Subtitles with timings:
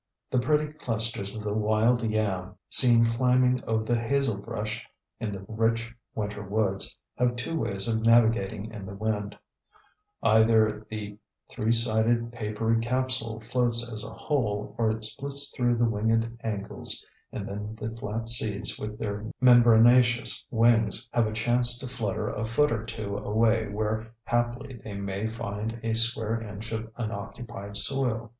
[0.31, 4.81] The pretty clusters of the wild yam, seen climbing over the hazelbrush
[5.19, 9.37] in the rich winter woods, have two ways of navigating in the wind;
[10.23, 11.19] either the
[11.51, 17.05] three sided, papery capsule floats as a whole, or it splits through the winged angles
[17.31, 22.43] and then the flat seeds with their membranaceous wings have a chance to flutter a
[22.43, 28.27] foot or two away where haply they may find a square inch of unoccupied soil.